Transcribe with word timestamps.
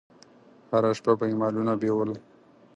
هره 0.71 0.91
شپه 0.97 1.11
به 1.19 1.25
یې 1.29 1.35
مالونه 1.41 1.73
بېول. 1.81 2.11